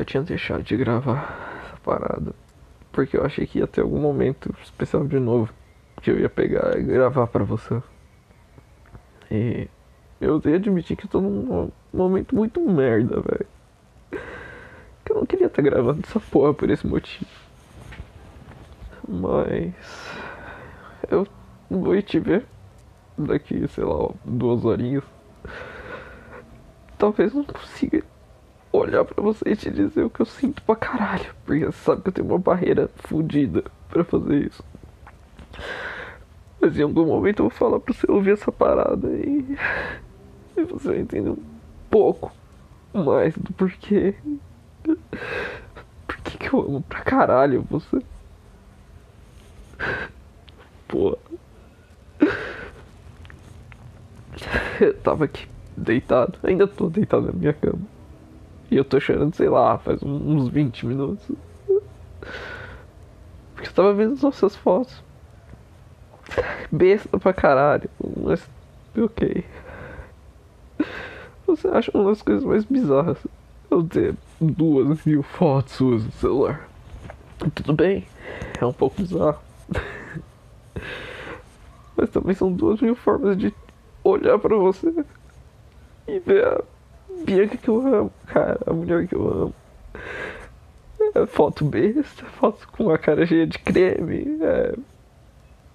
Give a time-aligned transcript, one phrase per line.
[0.00, 2.32] Eu tinha deixado de gravar essa parada.
[2.90, 5.52] Porque eu achei que ia ter algum momento especial de novo.
[6.00, 7.82] Que eu ia pegar e gravar pra você.
[9.30, 9.68] E
[10.18, 13.46] eu tenho admitir que eu tô num momento muito merda, velho.
[15.04, 17.30] Que eu não queria estar gravando essa porra por esse motivo.
[19.06, 19.74] Mas
[21.10, 21.26] eu
[21.70, 22.46] vou te ver
[23.18, 25.04] daqui, sei lá, duas horinhas.
[26.96, 28.02] Talvez não consiga
[28.72, 31.34] olhar pra você e te dizer o que eu sinto pra caralho.
[31.44, 34.62] Porque você sabe que eu tenho uma barreira fodida pra fazer isso.
[36.60, 39.56] Mas em algum momento eu vou falar pra você ouvir essa parada e,
[40.56, 41.42] e você vai entender um
[41.90, 42.32] pouco
[42.92, 44.14] mais do porquê.
[44.82, 48.02] Por que, que eu amo pra caralho você?
[50.86, 51.18] Pô.
[54.80, 57.80] Eu tava aqui deitado, ainda tô deitado na minha cama.
[58.70, 61.24] E eu tô chorando, sei lá, faz uns 20 minutos.
[63.54, 65.02] Porque eu tava vendo as nossas fotos.
[66.70, 68.48] Besta pra caralho, mas
[68.96, 69.44] ok.
[71.46, 73.18] Você acha uma das coisas mais bizarras
[73.68, 76.68] eu ter duas mil fotos suas no celular?
[77.54, 78.06] Tudo bem,
[78.60, 79.40] é um pouco bizarro.
[81.96, 83.52] Mas também são duas mil formas de
[84.04, 85.04] olhar pra você
[86.06, 86.62] e ver a
[87.24, 89.54] Bianca que eu amo, cara, a mulher que eu amo.
[91.14, 94.74] É foto besta, foto com a cara cheia de creme, é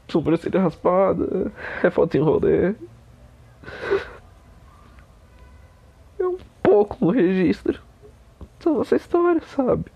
[0.08, 1.52] sobrancelha raspada,
[1.83, 2.73] é foto em rolê.
[6.19, 7.80] É um pouco no registro
[8.63, 9.91] da nossa história, sabe?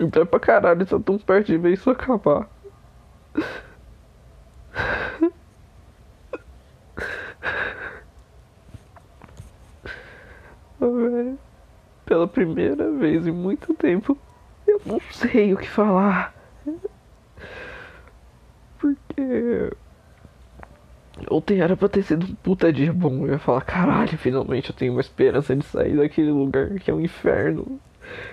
[0.00, 2.48] E é pra caralho, tá tão perto de ver isso acabar.
[10.80, 11.38] velho.
[12.04, 13.32] Pela primeira vez em
[13.68, 14.18] muito tempo,
[14.66, 16.34] eu não sei o que falar.
[18.78, 19.72] Porque.
[21.30, 23.26] Ontem era pra ter sido um puta dia bom.
[23.26, 26.94] Eu ia falar, caralho, finalmente eu tenho uma esperança de sair daquele lugar que é
[26.94, 27.80] um inferno.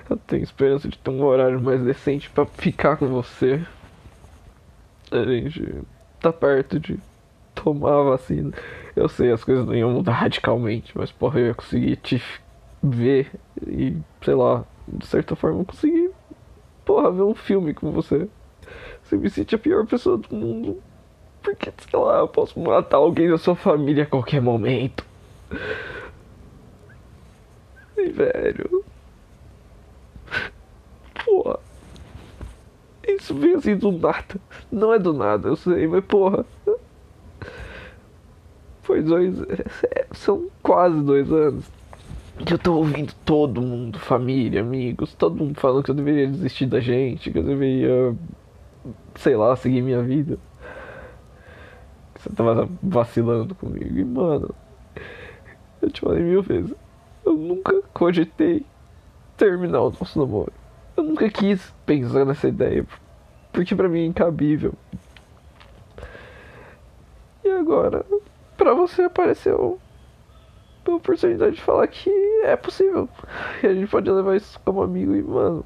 [0.10, 3.64] Eu tenho esperança de ter um horário mais decente pra ficar com você.
[5.12, 5.84] A gente
[6.20, 7.00] tá perto de
[7.54, 8.52] tomar a vacina.
[8.96, 12.22] Eu sei, as coisas não iam mudar radicalmente, mas porra, eu ia conseguir te
[12.82, 13.32] ver
[13.66, 16.12] e, sei lá, de certa forma conseguir,
[16.86, 18.28] porra, ver um filme com você.
[19.04, 20.82] Você me sente a pior pessoa do mundo.
[21.42, 25.06] Porque, sei lá, eu posso matar alguém da sua família a qualquer momento.
[27.98, 28.86] E, velho.
[31.26, 31.60] Porra.
[33.08, 34.40] Isso vem assim do nada.
[34.72, 36.46] Não é do nada, eu sei, mas porra.
[38.84, 39.42] Foi dois.
[39.42, 41.81] É, são quase dois anos
[42.46, 46.66] que eu tô ouvindo todo mundo, família, amigos, todo mundo falando que eu deveria desistir
[46.66, 48.16] da gente, que eu deveria,
[49.16, 50.38] sei lá, seguir minha vida.
[52.14, 53.98] Que você tava vacilando comigo.
[53.98, 54.54] E, mano,
[55.82, 56.74] eu te falei mil vezes,
[57.26, 58.66] eu nunca cogitei
[59.38, 60.54] terminar o nosso namoro.
[60.96, 62.86] Eu nunca quis pensar nessa ideia,
[63.52, 64.74] porque pra mim é incabível.
[67.44, 68.06] E agora,
[68.56, 69.80] pra você apareceu
[70.86, 72.10] a oportunidade de falar que
[72.44, 73.08] é possível.
[73.64, 75.66] E a gente pode levar isso como amigo e, mano.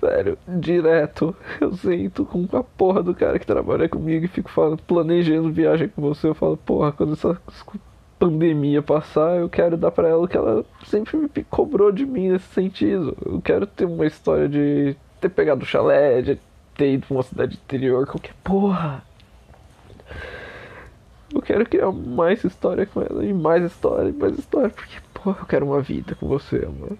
[0.00, 4.82] Sério, direto, eu sento com a porra do cara que trabalha comigo e fico falando,
[4.82, 6.28] planejando viagem com você.
[6.28, 7.40] Eu falo, porra, quando essa
[8.18, 12.30] pandemia passar, eu quero dar pra ela o que ela sempre me cobrou de mim
[12.30, 13.16] nesse sentido.
[13.24, 16.38] Eu quero ter uma história de ter pegado o chalé, de
[16.76, 19.02] ter ido pra uma cidade interior, qualquer porra.
[21.34, 25.40] Eu quero criar mais história com ela, e mais história, e mais história, porque, porra,
[25.40, 26.96] eu quero uma vida com você, mano.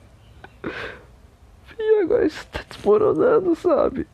[1.78, 4.08] E agora isso tá desmoronando, sabe?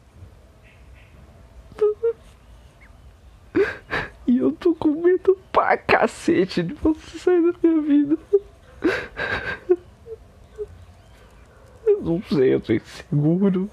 [4.26, 8.18] E eu tô com medo pra cacete de você sair da minha vida.
[11.86, 13.71] Eu não sei, eu tô inseguro.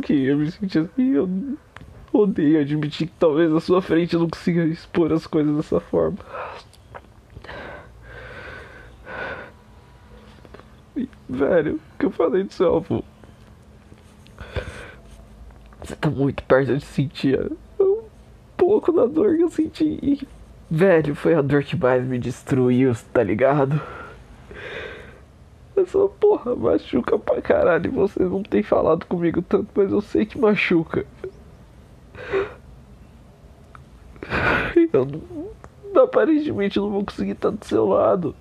[0.00, 1.28] Que eu me senti assim, eu
[2.12, 6.18] odeio admitir que talvez na sua frente eu não consiga expor as coisas dessa forma.
[10.96, 13.02] E, velho, o que eu falei do seu avô?
[15.82, 17.40] Você tá muito perto de sentir
[17.80, 18.02] um
[18.56, 19.98] pouco da dor que eu senti.
[20.02, 20.28] E,
[20.70, 23.80] velho, foi a dor que mais me destruiu, tá ligado?
[25.82, 27.90] Essa porra machuca pra caralho.
[27.92, 31.04] Você não tem falado comigo tanto, mas eu sei que machuca.
[34.92, 38.34] Eu não, aparentemente não vou conseguir estar do seu lado.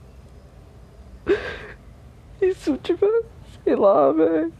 [2.41, 3.23] E se eu tiver,
[3.63, 4.53] sei lá, velho.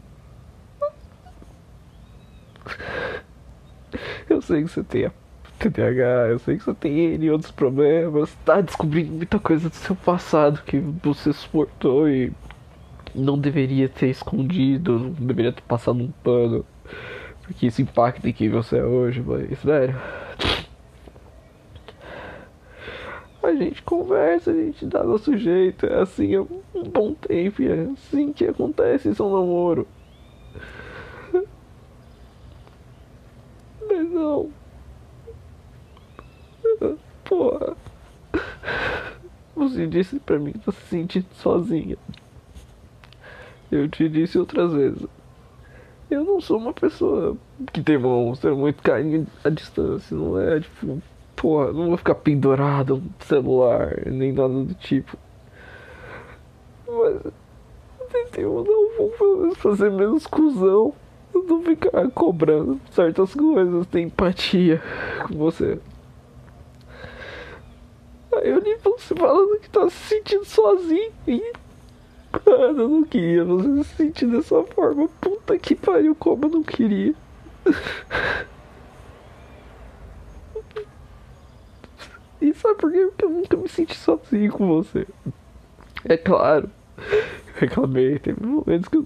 [4.28, 5.10] Eu sei que você tem
[5.58, 9.94] TDAH, eu sei que você tem N outros problemas, tá descobrindo muita coisa do seu
[9.94, 12.32] passado que você suportou e
[13.14, 16.64] não deveria ter escondido, não deveria ter passado um pano,
[17.42, 19.96] porque isso impacta em quem você é hoje, mas, velho.
[23.42, 27.88] A gente conversa, a gente dá nosso jeito, é assim há um bom tempo, é
[27.92, 29.86] assim que acontece isso é namoro.
[33.88, 34.50] Mas não.
[37.24, 37.76] Porra.
[39.56, 41.96] Você disse pra mim que tá se sentindo sozinha.
[43.72, 45.06] Eu te disse outras vezes.
[46.10, 47.36] Eu não sou uma pessoa
[47.72, 51.00] que tem mostra muito carinho à distância, não é tipo,
[51.34, 55.16] porra, não vou ficar pendurado no celular, nem nada do tipo.
[56.86, 57.32] Mas
[58.36, 60.94] eu não vou fazer menos cuzão.
[61.34, 64.82] Não ficar cobrando certas coisas, ter empatia
[65.26, 65.78] com você.
[68.34, 71.10] Aí eu li você falando que tá se sentindo sozinho.
[71.26, 71.52] E...
[72.46, 75.08] Mano, eu não queria você se sentir dessa forma.
[75.20, 77.14] Puta que pariu, como eu não queria.
[82.40, 83.06] E sabe por quê?
[83.06, 85.06] Porque eu nunca me senti sozinho com você.
[86.04, 86.68] É claro.
[87.54, 89.04] Reclamei, teve momentos que eu,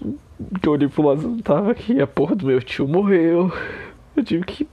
[0.59, 2.01] que eu olhei pro lado e não tava aqui.
[2.01, 3.51] A porra do meu tio morreu.
[4.15, 4.67] Eu tive que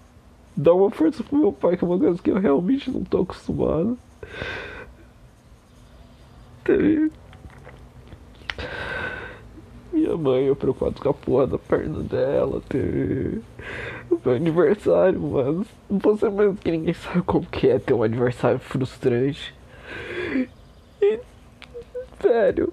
[0.56, 3.22] dar uma força pro meu pai, que é uma coisa que eu realmente não tô
[3.22, 3.98] acostumado.
[6.64, 7.12] Teve.
[10.04, 12.60] Minha mãe, eu preocupado com a porra da perna dela.
[14.10, 15.66] O meu aniversário, mano.
[15.88, 19.54] Você mesmo que ninguém sabe como que é ter um aniversário frustrante.
[21.00, 21.18] E.
[22.22, 22.70] Velho.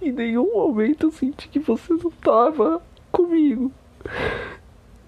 [0.00, 2.80] Em nenhum momento eu senti que você não tava
[3.10, 3.72] comigo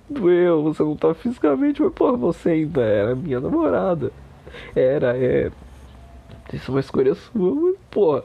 [0.08, 4.12] doeu, você não tá fisicamente, mas porra, você ainda era minha namorada.
[4.74, 5.50] Era, é.
[6.52, 8.24] Isso é uma escolha sua, mas porra.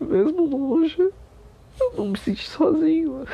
[0.00, 3.26] Mesmo longe, eu não me senti sozinho.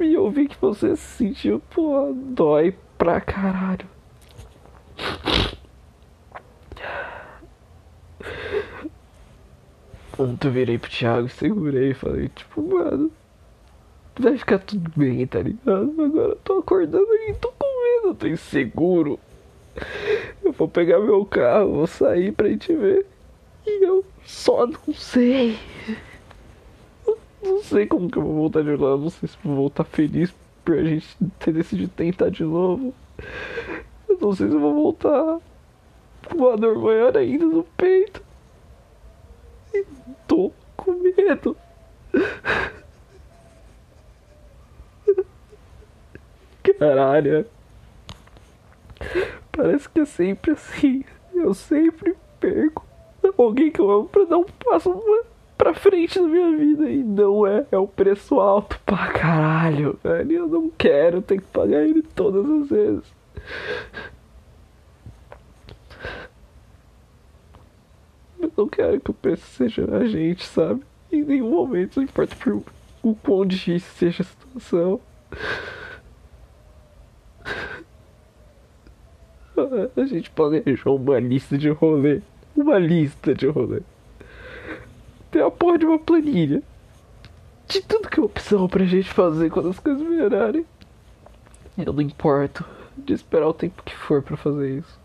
[0.00, 3.86] E eu vi que você se sentiu, porra, dói pra caralho.
[10.18, 13.10] Ontem eu virei pro Thiago, segurei e falei, tipo, mano
[14.22, 16.02] vai ficar tudo bem, tá ligado?
[16.02, 19.18] Agora eu tô acordando e tô com medo, eu tô inseguro.
[20.42, 23.06] Eu vou pegar meu carro, vou sair pra gente ver.
[23.66, 25.58] E eu só não sei.
[27.42, 30.34] não sei como que eu vou voltar de lá, não sei se vou voltar feliz
[30.64, 31.06] por a gente
[31.38, 32.94] ter decidido tentar de novo.
[34.08, 35.38] Eu não sei se eu vou voltar
[36.28, 38.22] com uma dor maior ainda no peito.
[39.74, 39.84] E
[40.26, 41.56] tô com medo.
[46.78, 47.46] Caralho.
[49.56, 51.04] Parece que é sempre assim.
[51.32, 52.84] Eu sempre perco
[53.38, 55.00] alguém que eu amo pra dar um passo
[55.56, 56.90] pra frente na minha vida.
[56.90, 57.66] E não é.
[57.70, 60.32] É o preço alto pra caralho, velho.
[60.32, 63.04] Eu não quero ter que pagar ele todas as vezes.
[68.40, 70.82] Eu não quero que o preço seja a gente, sabe?
[71.10, 72.62] Em nenhum momento, não importa por
[73.02, 75.00] o quão difícil seja a situação.
[79.96, 82.20] A gente planejou uma lista de rolê.
[82.56, 83.80] Uma lista de rolê.
[85.30, 86.62] Tem a porra de uma planilha.
[87.66, 90.64] De tudo que é opção pra gente fazer quando as coisas melhorarem.
[91.76, 92.64] Eu não importo
[92.96, 95.00] de esperar o tempo que for pra fazer isso.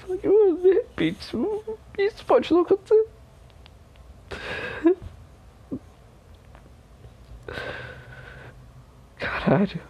[0.00, 1.36] Só que, de repente,
[1.98, 3.06] isso pode não acontecer.
[9.18, 9.80] Caralho.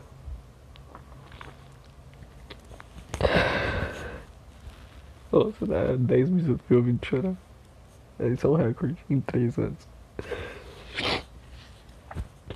[5.36, 7.34] Nossa, dá 10 minutos me ouvindo chorar.
[8.18, 9.88] Esse é um recorde em 3 anos.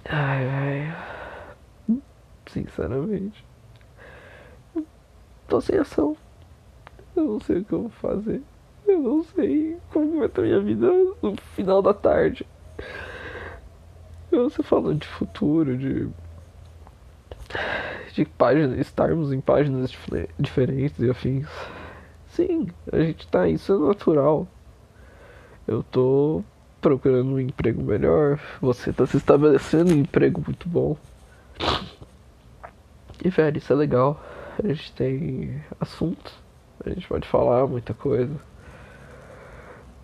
[0.08, 1.98] Ai, ai.
[2.46, 3.44] Sinceramente.
[5.46, 6.16] Tô sem ação.
[7.14, 8.40] Eu não sei o que eu vou fazer.
[8.86, 12.46] Eu não sei como vai estar minha vida no final da tarde.
[14.30, 16.08] Você falando de futuro, de
[18.14, 19.94] de páginas, estarmos em páginas
[20.38, 21.46] diferentes e afins.
[22.30, 24.46] Sim, a gente tá, isso é natural.
[25.66, 26.42] Eu tô
[26.80, 30.96] procurando um emprego melhor, você tá se estabelecendo um emprego muito bom.
[33.22, 34.20] E velho, isso é legal.
[34.62, 36.32] A gente tem assuntos,
[36.84, 38.34] a gente pode falar muita coisa.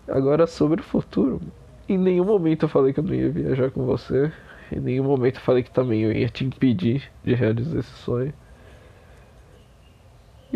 [0.09, 1.41] Agora sobre o futuro.
[1.89, 4.33] Em nenhum momento eu falei que eu não ia viajar com você.
[4.71, 8.33] Em nenhum momento eu falei que também eu ia te impedir de realizar esse sonho.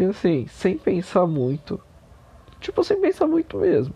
[0.00, 1.78] E assim, sem pensar muito.
[2.58, 3.92] Tipo, sem pensar muito mesmo.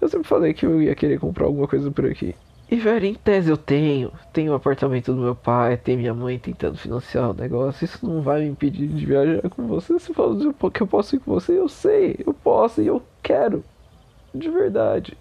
[0.00, 2.34] Eu sempre falei que eu ia querer comprar alguma coisa por aqui.
[2.70, 4.10] E velho, em tese eu tenho.
[4.32, 7.84] Tenho o apartamento do meu pai, tem minha mãe tentando financiar o negócio.
[7.84, 9.98] Isso não vai me impedir de viajar com você.
[9.98, 10.34] Se fala
[10.72, 13.62] que eu posso ir com você, eu sei, eu posso e eu quero.
[14.34, 15.14] De verdade.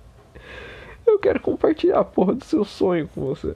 [1.05, 3.53] Eu quero compartilhar a porra do seu sonho com você.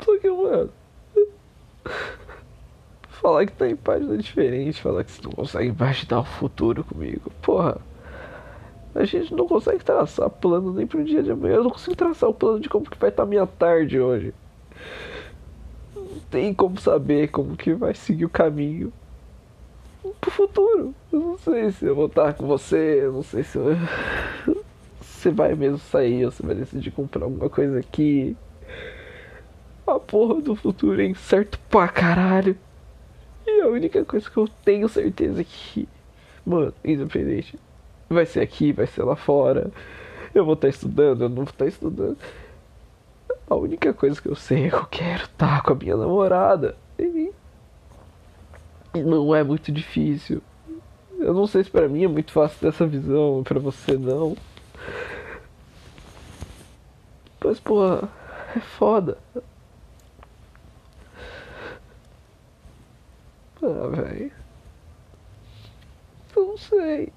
[0.00, 0.70] Só que, mano.
[3.28, 7.30] Falar que tá em página diferente, falar que você não consegue imaginar o futuro comigo.
[7.42, 7.76] Porra.
[8.94, 11.56] A gente não consegue traçar plano nem pro dia de amanhã.
[11.56, 14.32] Eu não consigo traçar o plano de como que vai estar tá minha tarde hoje.
[15.94, 18.90] Não tem como saber como que vai seguir o caminho
[20.22, 20.94] pro futuro.
[21.12, 23.76] Eu não sei se eu vou estar com você, eu não sei se eu...
[25.02, 28.34] você vai mesmo sair ou você vai decidir comprar alguma coisa aqui.
[29.86, 32.56] A porra do futuro é incerto pra caralho.
[33.48, 35.88] E a única coisa que eu tenho certeza é que,
[36.44, 37.58] mano, independente,
[38.08, 39.70] vai ser aqui, vai ser lá fora.
[40.34, 42.18] Eu vou estar estudando, eu não vou estar estudando.
[43.48, 46.76] A única coisa que eu sei é que eu quero estar com a minha namorada.
[46.98, 47.32] E
[48.94, 50.42] não é muito difícil.
[51.18, 54.36] Eu não sei se para mim é muito fácil ter essa visão, para você não.
[57.42, 59.16] Mas, pô, é foda.
[63.62, 64.32] Ah, velho.
[66.36, 67.12] Não sei.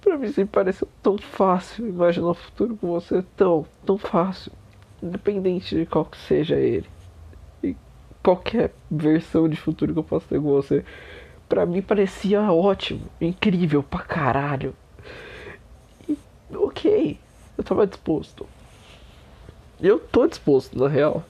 [0.00, 3.22] Pra mim sempre pareceu tão fácil imaginar o futuro com você.
[3.36, 4.52] Tão, tão fácil.
[5.02, 6.88] Independente de qual que seja ele
[8.24, 10.82] qualquer versão de futuro que eu possa ter com você.
[11.46, 14.74] Pra mim parecia ótimo, incrível pra caralho.
[16.08, 16.16] E,
[16.54, 17.20] ok,
[17.58, 18.48] eu tava disposto.
[19.78, 21.22] Eu tô disposto, na real.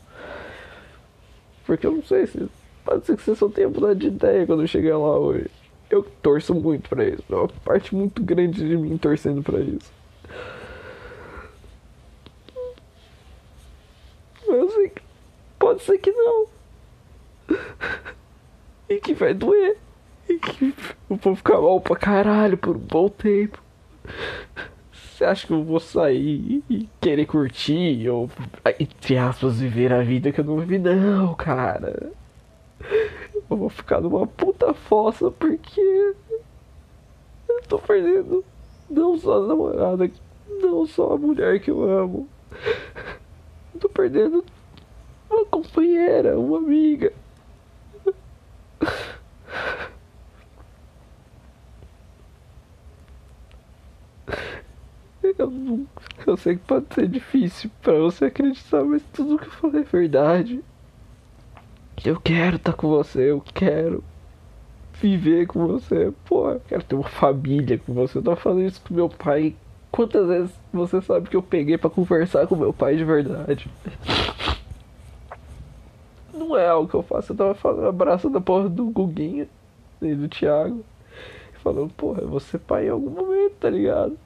[1.67, 2.49] Porque eu não sei se.
[2.85, 5.51] Pode ser que você só tenha mudado de ideia quando eu chegar lá hoje.
[5.89, 7.23] Eu torço muito pra isso.
[7.31, 9.91] É uma parte muito grande de mim torcendo pra isso.
[14.47, 15.03] Eu sei que.
[15.59, 16.47] Pode ser que não.
[18.89, 19.79] e que vai doer.
[20.29, 20.75] E que
[21.09, 23.63] eu vou ficar mal pra caralho por um bom tempo.
[24.93, 28.29] Você acha que eu vou sair e querer curtir ou,
[28.79, 30.79] entre aspas, viver a vida que eu não vivi?
[30.79, 32.13] Não, cara.
[33.55, 35.81] Eu vou ficar numa puta fossa porque
[37.49, 38.45] eu tô perdendo
[38.91, 40.11] não só a namorada,
[40.61, 42.29] não só a mulher que eu amo.
[43.73, 44.45] Eu tô perdendo
[45.31, 47.13] uma companheira, uma amiga.
[55.39, 55.87] Eu, não,
[56.27, 59.85] eu sei que pode ser difícil para você acreditar, mas tudo que eu falei é
[59.85, 60.65] verdade.
[62.05, 64.05] Eu quero estar tá com você, eu quero
[65.01, 66.13] viver com você.
[66.27, 68.19] Pô, eu quero ter uma família com você.
[68.19, 69.57] Eu tava falando isso com meu pai.
[69.91, 73.71] Quantas vezes você sabe que eu peguei para conversar com meu pai de verdade?
[76.35, 77.33] Não é algo que eu faço.
[77.33, 79.49] Eu tava falando, abraçando a porra do Guguinha
[80.03, 80.85] e do Thiago.
[81.63, 84.19] Falando, porra, eu vou ser pai em algum momento, tá ligado?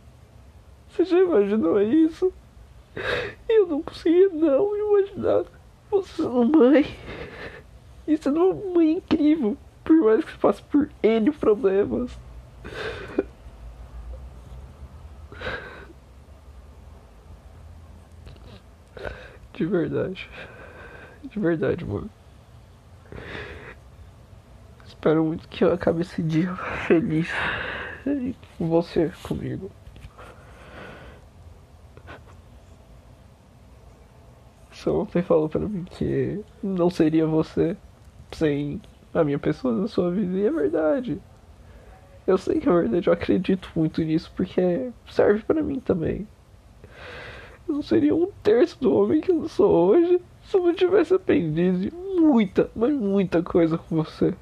[0.89, 2.33] Você já imaginou isso?
[3.49, 5.45] Eu não conseguia não imaginar
[5.89, 6.85] você sendo mãe.
[8.09, 9.55] Isso é uma mãe incrível.
[9.85, 12.19] Por mais que você passe por N problemas.
[19.53, 20.31] De verdade.
[21.23, 22.09] De verdade, mano.
[24.87, 27.29] Espero muito que eu acabe esse dia feliz
[28.57, 29.71] com você comigo.
[34.71, 37.77] Você ontem falou pra mim que não seria você
[38.33, 38.81] sem
[39.15, 41.21] a minha pessoa na sua vida, e é verdade.
[42.27, 46.29] Eu sei que é verdade, eu acredito muito nisso porque serve para mim também.
[47.67, 51.15] Eu não seria um terço do homem que eu sou hoje se eu não tivesse
[51.15, 54.35] aprendido muita, mas muita coisa com você.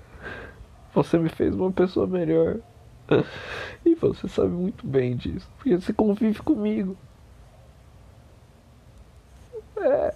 [0.94, 2.58] Você me fez uma pessoa melhor.
[3.84, 6.96] E você sabe muito bem disso, porque você convive comigo.
[9.76, 10.14] É,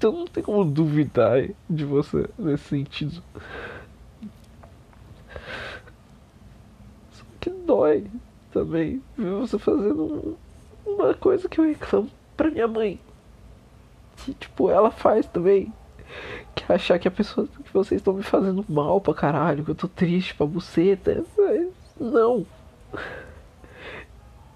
[0.00, 3.22] Então não tem como duvidar de você nesse sentido.
[7.12, 8.06] Só que dói
[8.50, 10.38] também ver você fazendo
[10.86, 12.98] uma coisa que eu reclamo pra minha mãe.
[14.16, 15.70] Que tipo, ela faz também.
[16.54, 19.74] Que achar que a pessoa que vocês estão me fazendo mal pra caralho, que eu
[19.74, 21.22] tô triste pra buceta.
[21.36, 21.68] Mas
[22.00, 22.46] não.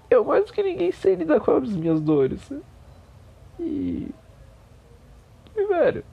[0.09, 2.51] Eu mais do que ninguém sei lidar com as minhas dores.
[3.59, 4.09] E.
[5.55, 6.03] Velho.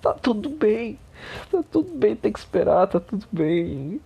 [0.00, 0.98] Tá tudo bem.
[1.50, 4.00] Tá tudo bem, tem que esperar, tá tudo bem.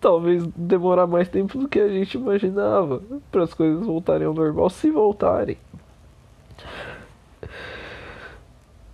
[0.00, 4.68] Talvez demorar mais tempo do que a gente imaginava para as coisas voltarem ao normal,
[4.70, 5.56] se voltarem.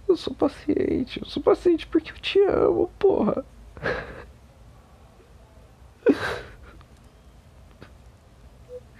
[0.09, 3.45] Eu sou paciente, eu sou paciente porque eu te amo, porra.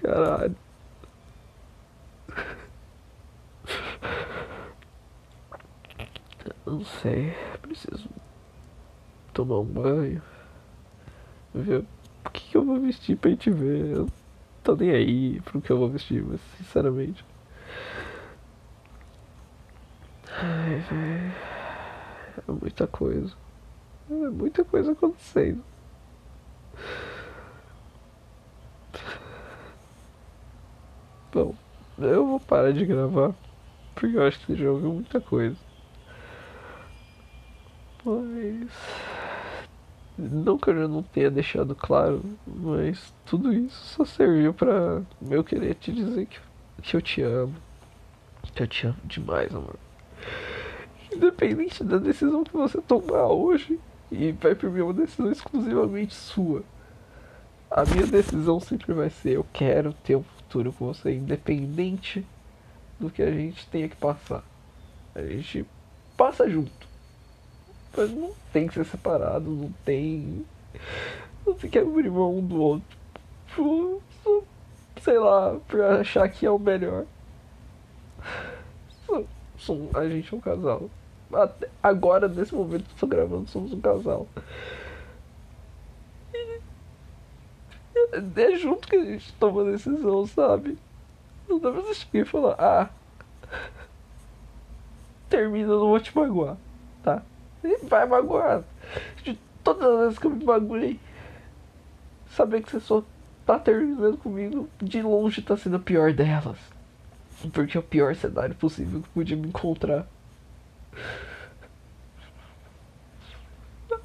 [0.03, 0.57] Caralho.
[6.73, 8.09] Não sei, preciso
[9.35, 10.23] tomar um banho.
[11.53, 11.85] Ver
[12.25, 13.95] o que, que eu vou vestir pra gente ver.
[13.95, 14.09] Eu
[14.65, 17.23] tô nem aí pro que eu vou vestir, mas sinceramente.
[20.31, 21.35] Ai, velho.
[22.49, 23.35] É muita coisa.
[24.11, 25.63] É muita coisa acontecendo.
[31.35, 31.55] Bom,
[31.99, 33.35] eu vou parar de gravar.
[33.95, 35.72] Porque eu acho que você já ouviu muita coisa.
[38.05, 38.69] Mas.
[40.19, 45.43] Não que eu já não tenha deixado claro, mas tudo isso só serviu pra eu
[45.43, 46.39] querer te dizer que,
[46.83, 47.55] que eu te amo.
[48.55, 49.77] Que eu te amo demais, amor.
[51.13, 53.81] Independente da decisão que você tomar hoje,
[54.11, 56.63] e vai por mim uma decisão exclusivamente sua.
[57.71, 62.25] A minha decisão sempre vai ser: eu quero ter um futuro com você, independente
[63.01, 64.45] do que a gente tenha que passar.
[65.15, 65.65] A gente
[66.17, 66.92] passa junto.
[67.97, 70.45] Mas não tem que ser separado, não tem.
[71.47, 72.99] Não tem que abrir mão um do outro.
[73.49, 74.03] Tipo,
[75.03, 77.05] sei lá, pra achar que é o melhor.
[79.95, 80.91] A gente é um casal.
[81.33, 84.27] Até agora, nesse momento que estou gravando, somos um casal.
[86.35, 90.79] E é junto que a gente toma a decisão, sabe?
[91.49, 92.89] Não dá pra você e falar, ah,
[95.29, 96.57] termina, não vou te magoar,
[97.03, 97.23] tá?
[97.65, 98.65] E vai magoar.
[99.23, 101.01] De todas as vezes que eu me magoei,
[102.31, 103.03] saber que você só
[103.47, 106.59] tá terminando comigo, de longe tá sendo a pior delas.
[107.53, 110.07] Porque é o pior cenário possível que podia me encontrar.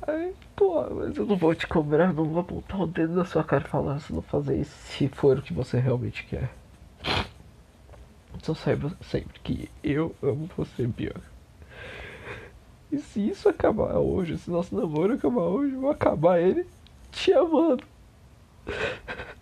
[0.07, 3.43] Ai, pô, mas eu não vou te cobrar, não vou apontar o dedo na sua
[3.43, 6.49] cara e falar se não fazer isso se for o que você realmente quer.
[8.41, 11.36] Só saiba sempre que eu amo você, Bianca.
[12.91, 16.65] E se isso acabar hoje, se nosso namoro acabar hoje, eu vou acabar ele
[17.11, 17.83] te amando.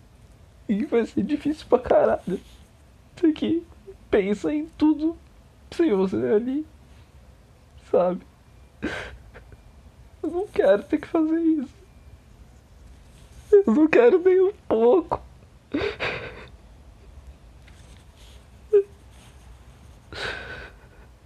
[0.68, 2.40] E vai ser difícil pra caralho.
[3.14, 3.62] Porque
[4.10, 5.16] pensa em tudo
[5.70, 6.66] sem você ali.
[7.88, 8.20] Sabe?
[10.20, 11.74] Eu não quero ter que fazer isso.
[13.52, 15.22] Eu não quero nem um pouco.